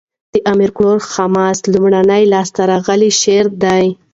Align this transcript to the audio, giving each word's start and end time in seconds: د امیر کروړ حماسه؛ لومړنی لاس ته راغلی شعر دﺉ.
د 0.33 0.35
امیر 0.51 0.69
کروړ 0.77 0.99
حماسه؛ 1.13 1.63
لومړنی 1.73 2.23
لاس 2.33 2.49
ته 2.55 2.61
راغلی 2.71 3.11
شعر 3.21 3.45
دﺉ. 3.61 3.89